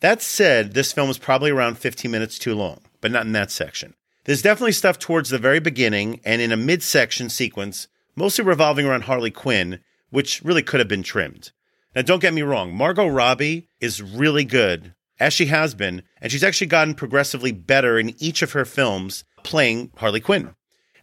That 0.01 0.21
said, 0.21 0.75
this 0.75 0.93
film 0.93 1.09
is 1.09 1.19
probably 1.19 1.53
around 1.53 1.79
15 1.79 2.11
minutes 2.11 2.39
too 2.39 2.55
long, 2.55 2.81
but 3.01 3.13
not 3.13 3.25
in 3.25 3.33
that 3.33 3.51
section. 3.51 3.95
There's 4.25 4.43
definitely 4.43 4.73
stuff 4.73 4.99
towards 4.99 5.31
the 5.31 5.39
very 5.39 5.61
beginning 5.61 6.21
and 6.25 6.43
in 6.43 6.53
a 6.53 6.57
midsection 6.57 7.31
sequence, 7.31 7.89
mostly 8.15 8.45
revolving 8.45 8.87
around 8.87 9.03
Harley 9.05 9.31
Quinn, 9.31 9.81
which 10.11 10.43
really 10.43 10.63
could 10.63 10.81
have 10.81 10.89
been 10.89 11.03
trimmed. 11.03 11.53
Now, 11.95 12.03
don't 12.03 12.23
get 12.23 12.35
me 12.35 12.43
wrong, 12.43 12.75
Margot 12.75 13.07
Robbie 13.07 13.69
is 13.81 14.01
really 14.03 14.45
good, 14.45 14.95
as 15.21 15.33
she 15.33 15.47
has 15.47 15.75
been, 15.75 16.03
and 16.21 16.33
she's 16.33 16.45
actually 16.45 16.69
gotten 16.69 16.95
progressively 16.95 17.53
better 17.53 17.99
in 17.99 18.15
each 18.19 18.43
of 18.43 18.53
her 18.53 18.65
films 18.65 19.25
playing 19.43 19.91
Harley 19.97 20.21
Quinn. 20.21 20.55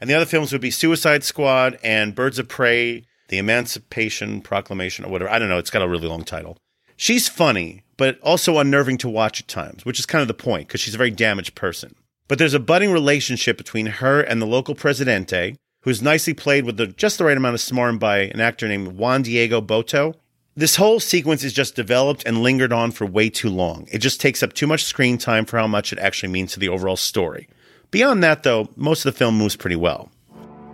And 0.02 0.10
the 0.10 0.16
other 0.16 0.26
films 0.26 0.52
would 0.52 0.62
be 0.62 0.72
Suicide 0.72 1.24
Squad 1.24 1.78
and 1.84 2.16
Birds 2.16 2.40
of 2.40 2.48
Prey, 2.48 3.04
The 3.28 3.38
Emancipation 3.38 4.42
Proclamation 4.42 5.06
or 5.06 5.12
whatever. 5.12 5.30
I 5.30 5.40
don't 5.40 5.50
know. 5.50 5.58
It's 5.58 5.70
got 5.70 5.82
a 5.82 5.90
really 5.90 6.08
long 6.08 6.24
title. 6.24 6.58
She's 6.96 7.28
funny, 7.28 7.84
but 7.98 8.20
also 8.22 8.58
unnerving 8.58 8.98
to 9.00 9.10
watch 9.10 9.42
at 9.42 9.48
times, 9.48 9.86
which 9.86 10.00
is 10.00 10.06
kind 10.06 10.22
of 10.22 10.28
the 10.28 10.34
point 10.34 10.68
because 10.68 10.82
she's 10.82 10.96
a 10.96 10.98
very 10.98 11.12
damaged 11.12 11.56
person. 11.56 11.96
But 12.28 12.40
there's 12.40 12.54
a 12.54 12.60
budding 12.60 12.92
relationship 12.92 13.58
between 13.58 13.88
her 13.88 14.22
and 14.22 14.42
the 14.42 14.46
local 14.46 14.76
presidente, 14.76 15.56
who's 15.82 16.02
nicely 16.02 16.34
played 16.34 16.66
with 16.66 16.78
the, 16.78 16.88
just 16.88 17.18
the 17.18 17.26
right 17.26 17.38
amount 17.38 17.56
of 17.56 17.62
smarm 17.62 18.00
by 18.00 18.20
an 18.20 18.42
actor 18.42 18.68
named 18.68 18.98
Juan 18.98 19.22
Diego 19.22 19.62
Boto. 19.62 20.16
This 20.60 20.76
whole 20.76 21.00
sequence 21.00 21.46
is 21.46 21.54
just 21.54 21.78
developed 21.78 22.24
and 22.26 22.44
lingered 22.44 22.74
on 22.74 22.92
for 22.92 23.06
way 23.06 23.30
too 23.30 23.48
long. 23.48 23.88
It 23.94 24.00
just 24.00 24.20
takes 24.20 24.44
up 24.44 24.52
too 24.52 24.68
much 24.68 24.84
screen 24.84 25.18
time 25.18 25.46
for 25.46 25.58
how 25.58 25.68
much 25.68 25.94
it 25.94 26.00
actually 26.00 26.34
means 26.34 26.52
to 26.52 26.60
the 26.60 26.68
overall 26.68 26.98
story. 26.98 27.48
Beyond 27.92 28.22
that, 28.26 28.44
though, 28.44 28.68
most 28.76 29.06
of 29.06 29.14
the 29.14 29.18
film 29.18 29.38
moves 29.38 29.56
pretty 29.56 29.78
well. 29.78 30.12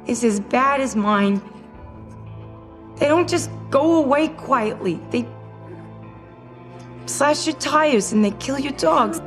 Is 0.08 0.24
as 0.24 0.40
bad 0.40 0.82
as 0.82 0.96
mine. 0.96 1.40
They 2.96 3.08
don't 3.08 3.30
just 3.30 3.52
go 3.70 3.98
away 3.98 4.30
quietly. 4.30 5.00
They 5.12 5.28
slash 7.06 7.46
your 7.46 7.56
tires 7.58 8.12
and 8.12 8.26
they 8.26 8.32
kill 8.32 8.58
your 8.58 8.74
dogs. 8.74 9.22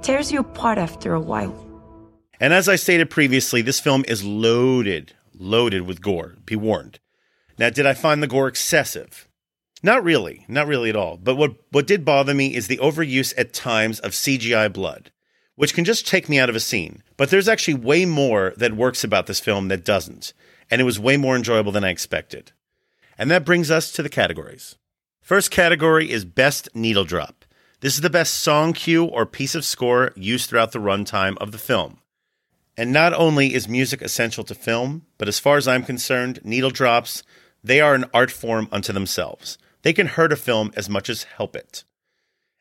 Tears 0.00 0.32
you 0.32 0.40
apart 0.40 0.78
after 0.78 1.12
a 1.12 1.20
while. 1.20 1.54
And 2.40 2.54
as 2.54 2.66
I 2.66 2.76
stated 2.76 3.10
previously, 3.10 3.60
this 3.60 3.78
film 3.78 4.06
is 4.08 4.24
loaded, 4.24 5.12
loaded 5.38 5.82
with 5.82 6.02
gore. 6.02 6.36
Be 6.44 6.56
warned. 6.56 6.98
Now, 7.58 7.70
did 7.70 7.86
I 7.86 7.94
find 7.94 8.22
the 8.22 8.26
gore 8.26 8.48
excessive? 8.48 9.28
Not 9.82 10.02
really, 10.02 10.44
not 10.48 10.66
really 10.66 10.90
at 10.90 10.96
all. 10.96 11.16
But 11.16 11.36
what, 11.36 11.54
what 11.70 11.86
did 11.86 12.04
bother 12.04 12.34
me 12.34 12.54
is 12.54 12.66
the 12.66 12.78
overuse 12.78 13.32
at 13.36 13.52
times 13.52 14.00
of 14.00 14.12
CGI 14.12 14.72
blood, 14.72 15.12
which 15.54 15.74
can 15.74 15.84
just 15.84 16.06
take 16.06 16.28
me 16.28 16.38
out 16.38 16.48
of 16.48 16.56
a 16.56 16.60
scene. 16.60 17.02
But 17.16 17.30
there's 17.30 17.48
actually 17.48 17.74
way 17.74 18.04
more 18.04 18.52
that 18.56 18.74
works 18.74 19.04
about 19.04 19.26
this 19.26 19.40
film 19.40 19.68
that 19.68 19.84
doesn't. 19.84 20.32
And 20.70 20.80
it 20.80 20.84
was 20.84 21.00
way 21.00 21.16
more 21.16 21.36
enjoyable 21.36 21.72
than 21.72 21.84
I 21.84 21.90
expected. 21.90 22.52
And 23.16 23.30
that 23.30 23.44
brings 23.44 23.70
us 23.70 23.90
to 23.92 24.02
the 24.02 24.08
categories. 24.08 24.76
First 25.20 25.50
category 25.50 26.10
is 26.10 26.24
Best 26.24 26.68
Needle 26.74 27.04
Drop. 27.04 27.44
This 27.80 27.94
is 27.94 28.00
the 28.00 28.10
best 28.10 28.34
song 28.34 28.72
cue 28.72 29.04
or 29.04 29.26
piece 29.26 29.54
of 29.54 29.64
score 29.64 30.12
used 30.16 30.48
throughout 30.48 30.72
the 30.72 30.80
runtime 30.80 31.36
of 31.38 31.52
the 31.52 31.58
film. 31.58 31.98
And 32.78 32.92
not 32.92 33.12
only 33.12 33.54
is 33.54 33.68
music 33.68 34.02
essential 34.02 34.44
to 34.44 34.54
film, 34.54 35.04
but 35.18 35.26
as 35.26 35.40
far 35.40 35.56
as 35.56 35.66
I'm 35.66 35.82
concerned, 35.82 36.38
needle 36.44 36.70
drops, 36.70 37.24
they 37.62 37.80
are 37.80 37.96
an 37.96 38.04
art 38.14 38.30
form 38.30 38.68
unto 38.70 38.92
themselves. 38.92 39.58
They 39.82 39.92
can 39.92 40.06
hurt 40.06 40.32
a 40.32 40.36
film 40.36 40.70
as 40.76 40.88
much 40.88 41.10
as 41.10 41.24
help 41.24 41.56
it. 41.56 41.82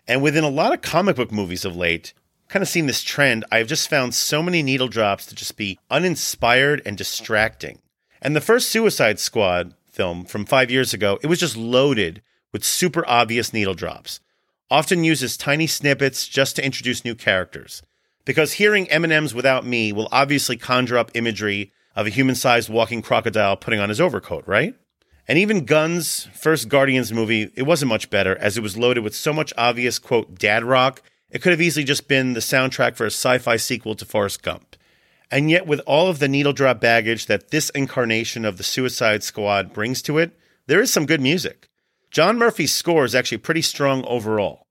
And 0.07 0.23
within 0.23 0.43
a 0.43 0.49
lot 0.49 0.73
of 0.73 0.81
comic 0.81 1.17
book 1.17 1.31
movies 1.31 1.65
of 1.65 1.75
late, 1.75 2.15
kind 2.49 2.63
of 2.63 2.67
seen 2.67 2.87
this 2.87 3.03
trend, 3.03 3.45
I've 3.51 3.67
just 3.67 3.91
found 3.91 4.15
so 4.15 4.41
many 4.41 4.63
needle 4.63 4.87
drops 4.87 5.27
to 5.27 5.35
just 5.35 5.55
be 5.55 5.77
uninspired 5.91 6.81
and 6.83 6.97
distracting. 6.97 7.77
And 8.19 8.35
the 8.35 8.41
first 8.41 8.71
Suicide 8.71 9.19
Squad 9.19 9.75
film 9.85 10.25
from 10.25 10.47
five 10.47 10.71
years 10.71 10.95
ago, 10.95 11.19
it 11.21 11.27
was 11.27 11.39
just 11.39 11.55
loaded 11.55 12.23
with 12.51 12.63
super 12.63 13.07
obvious 13.07 13.53
needle 13.53 13.75
drops, 13.75 14.19
often 14.71 15.03
used 15.03 15.21
as 15.21 15.37
tiny 15.37 15.67
snippets 15.67 16.27
just 16.27 16.55
to 16.55 16.65
introduce 16.65 17.05
new 17.05 17.13
characters. 17.13 17.83
Because 18.27 18.51
hearing 18.51 18.87
Eminem's 18.87 19.33
Without 19.33 19.65
Me 19.65 19.93
will 19.93 20.09
obviously 20.11 20.57
conjure 20.57 20.97
up 20.97 21.11
imagery 21.13 21.71
of 21.95 22.07
a 22.07 22.09
human-sized 22.09 22.69
walking 22.69 23.01
crocodile 23.01 23.55
putting 23.55 23.79
on 23.79 23.87
his 23.87 24.01
overcoat, 24.01 24.45
right? 24.45 24.75
And 25.29 25.39
even 25.39 25.63
Gunn's 25.63 26.27
first 26.33 26.67
Guardians 26.67 27.13
movie, 27.13 27.49
it 27.55 27.63
wasn't 27.63 27.87
much 27.87 28.09
better 28.09 28.37
as 28.37 28.57
it 28.57 28.61
was 28.61 28.75
loaded 28.75 29.01
with 29.01 29.15
so 29.15 29.31
much 29.31 29.53
obvious, 29.57 29.97
quote, 29.97 30.37
dad 30.37 30.65
rock, 30.65 31.01
it 31.29 31.41
could 31.41 31.53
have 31.53 31.61
easily 31.61 31.85
just 31.85 32.09
been 32.09 32.33
the 32.33 32.41
soundtrack 32.41 32.97
for 32.97 33.05
a 33.05 33.07
sci 33.07 33.37
fi 33.37 33.55
sequel 33.55 33.95
to 33.95 34.03
Forrest 34.03 34.43
Gump. 34.43 34.75
And 35.31 35.49
yet, 35.49 35.65
with 35.65 35.79
all 35.87 36.09
of 36.09 36.19
the 36.19 36.27
needle 36.27 36.51
drop 36.51 36.81
baggage 36.81 37.27
that 37.27 37.51
this 37.51 37.69
incarnation 37.69 38.43
of 38.43 38.57
the 38.57 38.63
Suicide 38.63 39.23
Squad 39.23 39.71
brings 39.71 40.01
to 40.01 40.17
it, 40.17 40.37
there 40.65 40.81
is 40.81 40.91
some 40.91 41.05
good 41.05 41.21
music. 41.21 41.69
John 42.11 42.37
Murphy's 42.37 42.73
score 42.73 43.05
is 43.05 43.15
actually 43.15 43.37
pretty 43.37 43.61
strong 43.61 44.03
overall. 44.03 44.63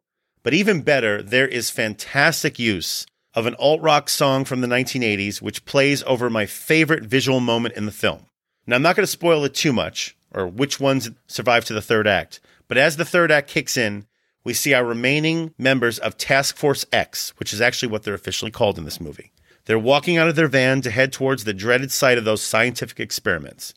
But 0.42 0.52
even 0.52 0.82
better, 0.82 1.22
there 1.22 1.48
is 1.48 1.70
fantastic 1.70 2.58
use 2.58 3.06
of 3.36 3.46
an 3.46 3.54
alt 3.58 3.82
rock 3.82 4.08
song 4.08 4.46
from 4.46 4.62
the 4.62 4.66
1980s, 4.66 5.42
which 5.42 5.66
plays 5.66 6.02
over 6.04 6.30
my 6.30 6.46
favorite 6.46 7.04
visual 7.04 7.38
moment 7.38 7.76
in 7.76 7.84
the 7.84 7.92
film. 7.92 8.26
Now, 8.66 8.76
I'm 8.76 8.82
not 8.82 8.96
going 8.96 9.04
to 9.04 9.06
spoil 9.06 9.44
it 9.44 9.54
too 9.54 9.74
much, 9.74 10.16
or 10.32 10.46
which 10.46 10.80
ones 10.80 11.10
survive 11.28 11.66
to 11.66 11.74
the 11.74 11.82
third 11.82 12.06
act, 12.06 12.40
but 12.66 12.78
as 12.78 12.96
the 12.96 13.04
third 13.04 13.30
act 13.30 13.48
kicks 13.48 13.76
in, 13.76 14.06
we 14.42 14.54
see 14.54 14.72
our 14.72 14.84
remaining 14.84 15.52
members 15.58 15.98
of 15.98 16.16
Task 16.16 16.56
Force 16.56 16.86
X, 16.92 17.34
which 17.36 17.52
is 17.52 17.60
actually 17.60 17.88
what 17.88 18.04
they're 18.04 18.14
officially 18.14 18.50
called 18.50 18.78
in 18.78 18.84
this 18.84 19.00
movie. 19.00 19.32
They're 19.66 19.78
walking 19.78 20.16
out 20.16 20.28
of 20.28 20.36
their 20.36 20.48
van 20.48 20.80
to 20.82 20.90
head 20.90 21.12
towards 21.12 21.44
the 21.44 21.52
dreaded 21.52 21.92
site 21.92 22.18
of 22.18 22.24
those 22.24 22.42
scientific 22.42 23.00
experiments. 23.00 23.74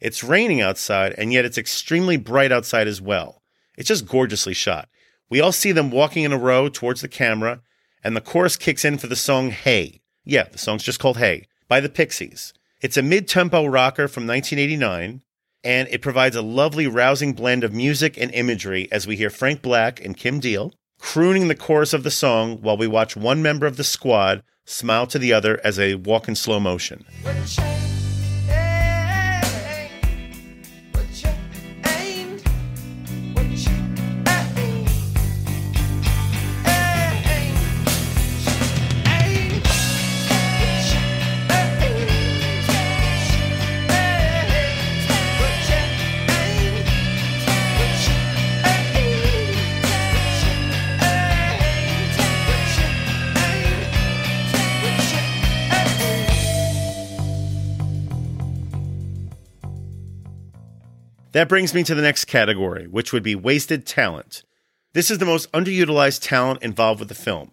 It's 0.00 0.24
raining 0.24 0.60
outside, 0.60 1.14
and 1.16 1.32
yet 1.32 1.44
it's 1.44 1.58
extremely 1.58 2.16
bright 2.16 2.52
outside 2.52 2.88
as 2.88 3.00
well. 3.00 3.42
It's 3.76 3.88
just 3.88 4.06
gorgeously 4.06 4.54
shot. 4.54 4.88
We 5.30 5.40
all 5.40 5.52
see 5.52 5.72
them 5.72 5.90
walking 5.90 6.24
in 6.24 6.32
a 6.32 6.38
row 6.38 6.68
towards 6.68 7.00
the 7.00 7.08
camera, 7.08 7.62
and 8.02 8.16
the 8.16 8.20
chorus 8.20 8.56
kicks 8.56 8.84
in 8.84 8.98
for 8.98 9.06
the 9.06 9.16
song 9.16 9.50
Hey. 9.50 10.00
Yeah, 10.24 10.44
the 10.44 10.58
song's 10.58 10.82
just 10.82 11.00
called 11.00 11.18
Hey 11.18 11.46
by 11.68 11.80
the 11.80 11.88
Pixies. 11.88 12.52
It's 12.80 12.96
a 12.96 13.02
mid 13.02 13.26
tempo 13.26 13.66
rocker 13.66 14.08
from 14.08 14.26
1989, 14.26 15.22
and 15.64 15.88
it 15.88 16.02
provides 16.02 16.36
a 16.36 16.42
lovely, 16.42 16.86
rousing 16.86 17.32
blend 17.32 17.64
of 17.64 17.72
music 17.72 18.16
and 18.16 18.30
imagery 18.32 18.88
as 18.92 19.06
we 19.06 19.16
hear 19.16 19.30
Frank 19.30 19.62
Black 19.62 20.04
and 20.04 20.16
Kim 20.16 20.38
Deal 20.38 20.72
crooning 20.98 21.48
the 21.48 21.54
chorus 21.54 21.92
of 21.92 22.02
the 22.02 22.10
song 22.10 22.60
while 22.60 22.76
we 22.76 22.86
watch 22.86 23.16
one 23.16 23.42
member 23.42 23.66
of 23.66 23.76
the 23.76 23.84
squad 23.84 24.42
smile 24.64 25.06
to 25.06 25.18
the 25.18 25.32
other 25.32 25.60
as 25.64 25.76
they 25.76 25.94
walk 25.94 26.28
in 26.28 26.34
slow 26.34 26.60
motion. 26.60 27.04
That 61.38 61.48
brings 61.48 61.72
me 61.72 61.84
to 61.84 61.94
the 61.94 62.02
next 62.02 62.24
category, 62.24 62.88
which 62.88 63.12
would 63.12 63.22
be 63.22 63.36
wasted 63.36 63.86
talent. 63.86 64.42
This 64.92 65.08
is 65.08 65.18
the 65.18 65.24
most 65.24 65.52
underutilized 65.52 66.20
talent 66.20 66.64
involved 66.64 66.98
with 66.98 67.08
the 67.08 67.14
film. 67.14 67.52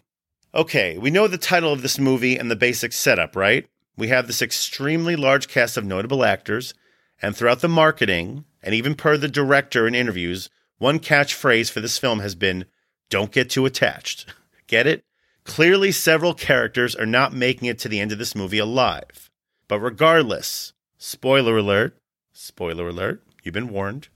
Okay, 0.56 0.98
we 0.98 1.12
know 1.12 1.28
the 1.28 1.38
title 1.38 1.72
of 1.72 1.84
this 1.84 2.00
movie 2.00 2.36
and 2.36 2.50
the 2.50 2.56
basic 2.56 2.94
setup, 2.94 3.36
right? 3.36 3.68
We 3.96 4.08
have 4.08 4.26
this 4.26 4.42
extremely 4.42 5.16
large 5.16 5.48
cast 5.48 5.78
of 5.78 5.86
notable 5.86 6.26
actors, 6.26 6.74
and 7.22 7.38
throughout 7.38 7.60
the 7.60 7.70
marketing, 7.70 8.46
and 8.64 8.74
even 8.74 8.96
per 8.96 9.18
the 9.18 9.28
director 9.28 9.86
in 9.86 9.94
interviews, 9.94 10.50
one 10.80 10.98
catchphrase 10.98 11.70
for 11.70 11.80
this 11.80 12.00
film 12.00 12.22
has 12.22 12.34
been 12.34 12.66
don't 13.12 13.32
get 13.32 13.52
too 13.52 13.68
attached. 13.68 14.26
Get 14.66 14.88
it? 14.88 15.06
Clearly, 15.44 15.92
several 15.92 16.34
characters 16.34 16.96
are 16.96 17.06
not 17.06 17.34
making 17.34 17.68
it 17.68 17.78
to 17.78 17.88
the 17.88 18.00
end 18.00 18.12
of 18.12 18.18
this 18.18 18.34
movie 18.34 18.58
alive. 18.58 19.30
But 19.68 19.80
regardless, 19.80 20.74
spoiler 20.98 21.60
alert, 21.60 22.00
spoiler 22.34 22.88
alert, 22.88 23.22
you've 23.46 23.54
been 23.54 23.70
warned. 23.70 24.10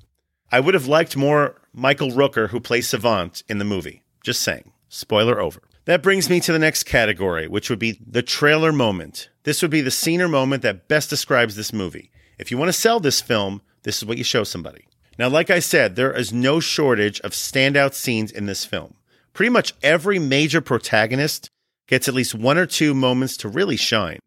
I 0.52 0.60
would 0.60 0.74
have 0.74 0.88
liked 0.88 1.16
more 1.16 1.62
Michael 1.72 2.10
Rooker, 2.10 2.50
who 2.50 2.60
plays 2.60 2.90
Savant, 2.90 3.44
in 3.48 3.60
the 3.60 3.66
movie. 3.66 4.04
Just 4.24 4.42
saying. 4.42 4.72
Spoiler 4.90 5.40
over. 5.40 5.62
That 5.86 6.04
brings 6.04 6.30
me 6.30 6.40
to 6.42 6.52
the 6.52 6.60
next 6.60 6.84
category, 6.84 7.48
which 7.48 7.70
would 7.70 7.80
be 7.80 8.00
the 8.06 8.24
trailer 8.24 8.72
moment. 8.72 9.30
This 9.44 9.62
would 9.62 9.72
be 9.72 9.82
the 9.82 9.92
scene 9.92 10.22
or 10.22 10.28
moment 10.28 10.64
that 10.64 10.88
best 10.88 11.10
describes 11.10 11.56
this 11.56 11.72
movie. 11.72 12.12
If 12.38 12.52
you 12.52 12.58
want 12.58 12.70
to 12.70 12.74
sell 12.74 13.00
this 13.00 13.22
film, 13.22 13.62
this 13.84 13.98
is 13.98 14.06
what 14.06 14.18
you 14.18 14.24
show 14.24 14.44
somebody. 14.44 14.88
Now, 15.18 15.30
like 15.30 15.50
I 15.50 15.60
said, 15.60 15.96
there 15.96 16.14
is 16.14 16.34
no 16.34 16.60
shortage 16.60 17.20
of 17.22 17.32
standout 17.32 17.94
scenes 17.94 18.32
in 18.32 18.46
this 18.46 18.66
film. 18.66 18.96
Pretty 19.34 19.50
much 19.50 19.74
every 19.84 20.20
major 20.20 20.62
protagonist 20.62 21.50
gets 21.88 22.08
at 22.08 22.14
least 22.14 22.36
one 22.36 22.58
or 22.58 22.66
two 22.66 22.94
moments 22.94 23.36
to 23.38 23.50
really 23.50 23.78
shine. 23.78 24.20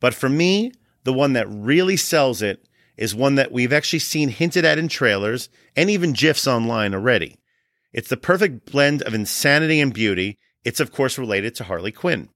But 0.00 0.14
for 0.14 0.28
me, 0.28 0.72
the 1.04 1.12
one 1.12 1.32
that 1.32 1.48
really 1.48 1.96
sells 1.96 2.42
it 2.42 2.67
is 2.98 3.14
one 3.14 3.36
that 3.36 3.52
we've 3.52 3.72
actually 3.72 4.00
seen 4.00 4.28
hinted 4.28 4.64
at 4.64 4.76
in 4.76 4.88
trailers 4.88 5.48
and 5.76 5.88
even 5.88 6.12
GIFs 6.12 6.46
online 6.46 6.94
already. 6.94 7.36
It's 7.92 8.08
the 8.08 8.16
perfect 8.16 8.70
blend 8.70 9.02
of 9.02 9.14
insanity 9.14 9.80
and 9.80 9.94
beauty. 9.94 10.36
It's, 10.64 10.80
of 10.80 10.92
course, 10.92 11.16
related 11.16 11.54
to 11.54 11.64
Harley 11.64 11.92
Quinn. 11.92 12.28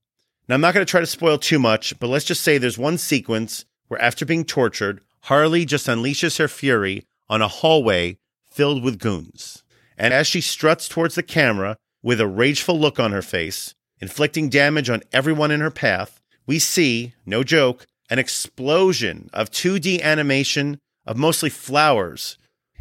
Now, 0.47 0.55
I'm 0.55 0.61
not 0.61 0.73
going 0.73 0.85
to 0.85 0.89
try 0.89 1.01
to 1.01 1.05
spoil 1.05 1.37
too 1.37 1.59
much, 1.59 1.99
but 1.99 2.07
let's 2.07 2.25
just 2.25 2.41
say 2.41 2.57
there's 2.57 2.77
one 2.77 2.97
sequence 2.97 3.65
where, 3.87 4.01
after 4.01 4.25
being 4.25 4.45
tortured, 4.45 5.01
Harley 5.21 5.65
just 5.65 5.87
unleashes 5.87 6.37
her 6.37 6.47
fury 6.47 7.05
on 7.29 7.41
a 7.41 7.47
hallway 7.47 8.17
filled 8.49 8.83
with 8.83 8.99
goons. 8.99 9.63
And 9.97 10.13
as 10.13 10.27
she 10.27 10.41
struts 10.41 10.87
towards 10.87 11.15
the 11.15 11.23
camera 11.23 11.77
with 12.01 12.19
a 12.19 12.27
rageful 12.27 12.79
look 12.79 12.99
on 12.99 13.11
her 13.11 13.21
face, 13.21 13.75
inflicting 13.99 14.49
damage 14.49 14.89
on 14.89 15.03
everyone 15.11 15.51
in 15.51 15.59
her 15.59 15.71
path, 15.71 16.19
we 16.45 16.59
see, 16.59 17.13
no 17.25 17.43
joke, 17.43 17.85
an 18.13 18.19
explosion 18.19 19.27
of 19.33 19.49
2D 19.49 19.99
animation 20.03 20.79
of 21.07 21.17
mostly 21.17 21.49
flowers. 21.49 22.37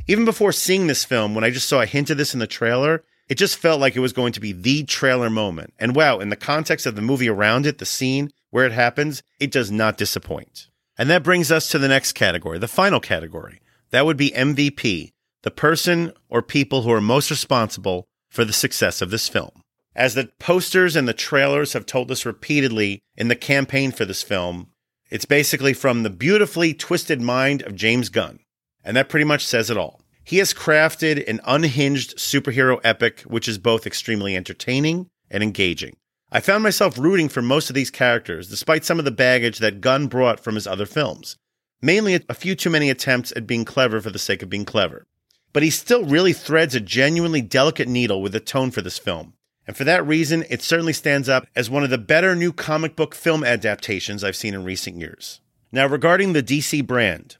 Even 0.07 0.27
before 0.27 0.53
seeing 0.53 0.89
this 0.89 1.07
film, 1.07 1.35
when 1.35 1.43
I 1.43 1.49
just 1.49 1.67
saw 1.67 1.81
a 1.81 1.87
hint 1.87 2.11
of 2.11 2.19
this 2.19 2.35
in 2.35 2.41
the 2.41 2.47
trailer, 2.47 3.03
it 3.31 3.37
just 3.37 3.57
felt 3.57 3.81
like 3.81 3.97
it 3.97 4.01
was 4.01 4.13
going 4.13 4.35
to 4.35 4.41
be 4.41 4.53
the 4.53 4.85
trailer 4.85 5.31
moment. 5.31 5.73
And 5.79 5.97
wow, 5.97 6.19
in 6.19 6.29
the 6.29 6.37
context 6.37 6.85
of 6.85 6.97
the 6.97 7.01
movie 7.01 7.31
around 7.31 7.65
it, 7.65 7.79
the 7.79 7.87
scene 7.87 8.31
where 8.51 8.67
it 8.67 8.73
happens, 8.73 9.23
it 9.41 9.51
does 9.51 9.71
not 9.71 9.97
disappoint. 9.97 10.69
And 10.99 11.09
that 11.09 11.23
brings 11.23 11.51
us 11.51 11.67
to 11.71 11.79
the 11.79 11.89
next 11.89 12.13
category, 12.13 12.59
the 12.59 12.69
final 12.69 13.01
category. 13.01 13.63
That 13.89 14.05
would 14.05 14.19
be 14.19 14.33
MVP, 14.33 15.13
the 15.45 15.51
person 15.51 16.13
or 16.29 16.43
people 16.43 16.83
who 16.83 16.93
are 16.93 17.01
most 17.01 17.31
responsible 17.31 18.05
for 18.29 18.45
the 18.45 18.53
success 18.53 19.01
of 19.01 19.11
this 19.11 19.31
film. 19.31 19.63
As 19.97 20.13
the 20.13 20.31
posters 20.39 20.95
and 20.95 21.09
the 21.09 21.15
trailers 21.15 21.73
have 21.73 21.87
told 21.87 22.11
us 22.11 22.27
repeatedly 22.27 23.01
in 23.17 23.29
the 23.29 23.37
campaign 23.37 23.93
for 23.93 24.05
this 24.05 24.23
film, 24.23 24.69
it's 25.13 25.27
basically 25.27 25.75
from 25.75 26.05
the 26.05 26.11
beautifully 26.11 26.73
twisted 26.73 27.21
mind 27.21 27.61
of 27.65 27.75
James 27.75 28.09
Gunn. 28.09 28.39
And 28.83 28.97
that 28.97 29.11
pretty 29.11 29.27
much 29.27 29.45
says 29.45 29.69
it 29.69 29.77
all. 29.77 30.01
He 30.25 30.39
has 30.39 30.55
crafted 30.55 31.29
an 31.29 31.39
unhinged 31.45 32.17
superhero 32.17 32.81
epic, 32.83 33.21
which 33.27 33.47
is 33.47 33.59
both 33.59 33.87
extremely 33.87 34.35
entertaining 34.35 35.09
and 35.31 35.43
engaging. 35.43 35.97
I 36.31 36.41
found 36.41 36.63
myself 36.63 36.97
rooting 36.97 37.29
for 37.29 37.43
most 37.43 37.69
of 37.69 37.75
these 37.75 37.91
characters, 37.91 38.49
despite 38.49 38.87
some 38.87 38.99
of 38.99 39.05
the 39.05 39.11
baggage 39.11 39.59
that 39.59 39.83
Gunn 39.83 40.07
brought 40.07 40.41
from 40.41 40.55
his 40.55 40.67
other 40.67 40.87
films. 40.87 41.37
Mainly 41.83 42.25
a 42.27 42.35
few 42.35 42.55
too 42.55 42.71
many 42.71 42.89
attempts 42.89 43.35
at 43.37 43.47
being 43.47 43.67
clever 43.67 44.01
for 44.01 44.09
the 44.09 44.19
sake 44.19 44.41
of 44.41 44.49
being 44.49 44.65
clever. 44.65 45.05
But 45.53 45.63
he 45.63 45.69
still 45.69 46.07
really 46.07 46.33
threads 46.33 46.75
a 46.75 46.81
genuinely 46.81 47.43
delicate 47.43 47.87
needle 47.87 48.23
with 48.23 48.33
the 48.33 48.41
tone 48.41 48.71
for 48.71 48.81
this 48.81 48.99
film. 48.99 49.35
And 49.67 49.77
for 49.77 49.85
that 49.85 50.07
reason, 50.07 50.45
it 50.51 50.63
certainly 50.63 50.93
stands 50.93 51.29
up 51.29 51.47
as 51.55 51.71
one 51.71 51.85
of 51.85 51.91
the 51.91 51.99
better 51.99 52.35
new 52.35 52.53
comic 52.53 52.97
book 52.97 53.15
film 53.15 53.45
adaptations 53.45 54.25
I've 54.25 54.37
seen 54.37 54.55
in 54.55 54.65
recent 54.65 54.97
years. 54.97 55.41
Now, 55.71 55.87
regarding 55.87 56.33
the 56.33 56.43
DC 56.43 56.87
brand, 56.87 57.37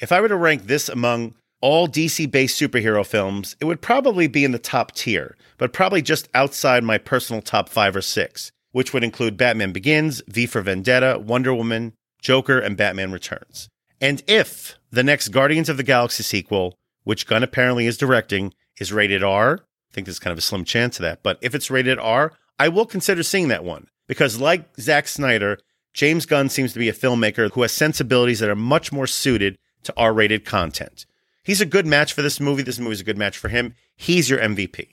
if 0.00 0.12
I 0.12 0.20
were 0.20 0.28
to 0.28 0.36
rank 0.36 0.66
this 0.66 0.88
among 0.88 1.34
all 1.60 1.88
DC 1.88 2.30
based 2.30 2.60
superhero 2.60 3.04
films, 3.04 3.56
it 3.60 3.64
would 3.64 3.80
probably 3.80 4.26
be 4.26 4.44
in 4.44 4.52
the 4.52 4.58
top 4.58 4.92
tier, 4.92 5.36
but 5.58 5.72
probably 5.72 6.02
just 6.02 6.28
outside 6.34 6.84
my 6.84 6.98
personal 6.98 7.42
top 7.42 7.68
five 7.68 7.96
or 7.96 8.02
six, 8.02 8.52
which 8.72 8.92
would 8.92 9.04
include 9.04 9.36
Batman 9.36 9.72
Begins, 9.72 10.22
V 10.28 10.46
for 10.46 10.60
Vendetta, 10.60 11.18
Wonder 11.18 11.54
Woman, 11.54 11.94
Joker, 12.20 12.58
and 12.58 12.76
Batman 12.76 13.12
Returns. 13.12 13.68
And 14.00 14.22
if 14.26 14.78
the 14.90 15.02
next 15.02 15.28
Guardians 15.28 15.68
of 15.68 15.76
the 15.76 15.82
Galaxy 15.82 16.22
sequel, 16.22 16.74
which 17.04 17.26
Gunn 17.26 17.42
apparently 17.42 17.86
is 17.86 17.96
directing, 17.96 18.52
is 18.78 18.92
rated 18.92 19.22
R, 19.22 19.60
think 19.94 20.06
there's 20.06 20.18
kind 20.18 20.32
of 20.32 20.38
a 20.38 20.42
slim 20.42 20.64
chance 20.64 20.98
of 20.98 21.02
that, 21.02 21.22
but 21.22 21.38
if 21.40 21.54
it's 21.54 21.70
rated 21.70 21.98
R, 21.98 22.32
I 22.58 22.68
will 22.68 22.86
consider 22.86 23.22
seeing 23.22 23.48
that 23.48 23.64
one. 23.64 23.86
Because 24.06 24.40
like 24.40 24.76
Zack 24.78 25.08
Snyder, 25.08 25.58
James 25.94 26.26
Gunn 26.26 26.48
seems 26.48 26.72
to 26.72 26.78
be 26.78 26.88
a 26.88 26.92
filmmaker 26.92 27.50
who 27.52 27.62
has 27.62 27.72
sensibilities 27.72 28.40
that 28.40 28.50
are 28.50 28.56
much 28.56 28.92
more 28.92 29.06
suited 29.06 29.56
to 29.84 29.94
R 29.96 30.12
rated 30.12 30.44
content. 30.44 31.06
He's 31.42 31.60
a 31.60 31.66
good 31.66 31.86
match 31.86 32.12
for 32.12 32.22
this 32.22 32.40
movie. 32.40 32.62
This 32.62 32.78
movie's 32.78 33.00
a 33.00 33.04
good 33.04 33.18
match 33.18 33.38
for 33.38 33.48
him. 33.48 33.74
He's 33.96 34.28
your 34.28 34.40
MVP. 34.40 34.88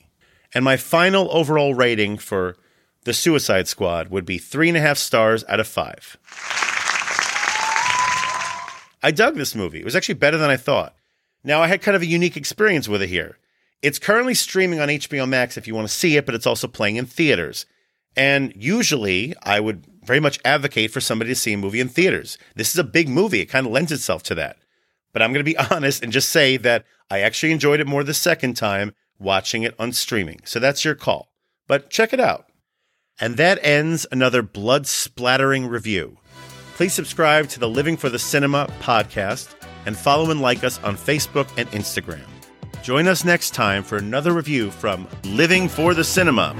And 0.54 0.64
my 0.64 0.76
final 0.76 1.28
overall 1.30 1.74
rating 1.74 2.18
for 2.18 2.56
The 3.04 3.14
Suicide 3.14 3.68
Squad 3.68 4.08
would 4.08 4.26
be 4.26 4.38
three 4.38 4.68
and 4.68 4.76
a 4.76 4.80
half 4.80 4.98
stars 4.98 5.44
out 5.48 5.60
of 5.60 5.66
five. 5.66 6.18
I 9.02 9.10
dug 9.10 9.34
this 9.34 9.54
movie. 9.54 9.80
It 9.80 9.84
was 9.84 9.96
actually 9.96 10.14
better 10.14 10.36
than 10.36 10.50
I 10.50 10.56
thought. 10.56 10.94
Now, 11.42 11.60
I 11.60 11.66
had 11.66 11.82
kind 11.82 11.96
of 11.96 12.02
a 12.02 12.06
unique 12.06 12.36
experience 12.36 12.88
with 12.88 13.02
it 13.02 13.08
here. 13.08 13.38
It's 13.82 13.98
currently 13.98 14.34
streaming 14.34 14.80
on 14.80 14.88
HBO 14.88 15.28
Max 15.28 15.56
if 15.56 15.66
you 15.66 15.74
want 15.74 15.88
to 15.88 15.94
see 15.94 16.16
it, 16.16 16.24
but 16.24 16.36
it's 16.36 16.46
also 16.46 16.68
playing 16.68 16.96
in 16.96 17.06
theaters. 17.06 17.66
And 18.16 18.52
usually, 18.54 19.34
I 19.42 19.58
would 19.58 19.84
very 20.04 20.20
much 20.20 20.38
advocate 20.44 20.92
for 20.92 21.00
somebody 21.00 21.30
to 21.30 21.34
see 21.34 21.52
a 21.52 21.58
movie 21.58 21.80
in 21.80 21.88
theaters. 21.88 22.38
This 22.54 22.70
is 22.70 22.78
a 22.78 22.84
big 22.84 23.08
movie, 23.08 23.40
it 23.40 23.46
kind 23.46 23.66
of 23.66 23.72
lends 23.72 23.90
itself 23.90 24.22
to 24.24 24.34
that. 24.36 24.56
But 25.12 25.22
I'm 25.22 25.32
going 25.32 25.44
to 25.44 25.50
be 25.50 25.56
honest 25.70 26.02
and 26.02 26.12
just 26.12 26.30
say 26.30 26.56
that 26.58 26.84
I 27.10 27.20
actually 27.20 27.52
enjoyed 27.52 27.80
it 27.80 27.86
more 27.86 28.04
the 28.04 28.14
second 28.14 28.54
time 28.54 28.94
watching 29.18 29.62
it 29.62 29.74
on 29.78 29.92
streaming. 29.92 30.40
So 30.44 30.60
that's 30.60 30.84
your 30.84 30.94
call. 30.94 31.32
But 31.66 31.90
check 31.90 32.12
it 32.12 32.20
out. 32.20 32.46
And 33.20 33.36
that 33.36 33.58
ends 33.64 34.06
another 34.10 34.42
blood 34.42 34.86
splattering 34.86 35.66
review. 35.66 36.18
Please 36.74 36.92
subscribe 36.92 37.48
to 37.50 37.60
the 37.60 37.68
Living 37.68 37.96
for 37.96 38.08
the 38.08 38.18
Cinema 38.18 38.66
podcast 38.80 39.54
and 39.86 39.96
follow 39.96 40.30
and 40.30 40.40
like 40.40 40.64
us 40.64 40.82
on 40.82 40.96
Facebook 40.96 41.48
and 41.56 41.68
Instagram. 41.70 42.31
Join 42.82 43.06
us 43.06 43.24
next 43.24 43.54
time 43.54 43.84
for 43.84 43.96
another 43.96 44.32
review 44.32 44.72
from 44.72 45.06
Living 45.22 45.68
for 45.68 45.94
the 45.94 46.02
Cinema. 46.02 46.52